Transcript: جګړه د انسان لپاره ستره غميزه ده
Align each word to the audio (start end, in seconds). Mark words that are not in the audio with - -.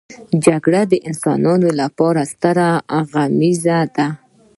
جګړه 0.45 0.81
د 0.91 0.93
انسان 1.07 1.59
لپاره 1.81 2.21
ستره 2.31 2.69
غميزه 3.11 3.79
ده 3.95 4.07